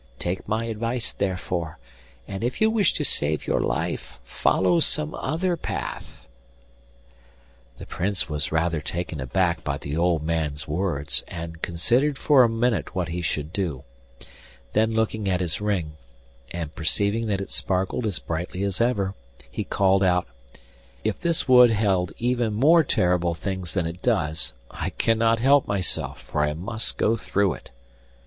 Take 0.17 0.47
my 0.47 0.65
advice, 0.65 1.13
therefore, 1.13 1.77
and 2.27 2.43
if 2.43 2.59
you 2.59 2.71
wish 2.71 2.91
to 2.93 3.05
save 3.05 3.45
your 3.45 3.59
life 3.59 4.17
follow 4.23 4.79
some 4.79 5.13
other 5.13 5.55
path.' 5.55 6.27
The 7.77 7.85
Prince 7.85 8.27
was 8.27 8.51
rather 8.51 8.81
taken 8.81 9.21
aback 9.21 9.63
by 9.63 9.77
the 9.77 9.95
old 9.95 10.23
man's 10.23 10.67
words, 10.67 11.23
and 11.27 11.61
considered 11.61 12.17
for 12.17 12.41
a 12.41 12.49
minute 12.49 12.95
what 12.95 13.09
he 13.09 13.21
should 13.21 13.53
do; 13.53 13.83
then 14.73 14.95
looking 14.95 15.29
at 15.29 15.39
his 15.39 15.61
ring, 15.61 15.97
and 16.49 16.73
perceiving 16.73 17.27
that 17.27 17.39
it 17.39 17.51
sparkled 17.51 18.07
as 18.07 18.17
brightly 18.17 18.63
as 18.63 18.81
ever, 18.81 19.13
he 19.51 19.63
called 19.63 20.01
out: 20.03 20.27
'If 21.03 21.19
this 21.19 21.47
wood 21.47 21.69
held 21.69 22.11
even 22.17 22.55
more 22.55 22.83
terrible 22.83 23.35
things 23.35 23.75
than 23.75 23.85
it 23.85 24.01
does, 24.01 24.53
I 24.71 24.89
cannot 24.89 25.37
help 25.37 25.67
myself, 25.67 26.21
for 26.21 26.43
I 26.43 26.55
must 26.55 26.97
go 26.97 27.15
through 27.17 27.53
it. 27.53 27.69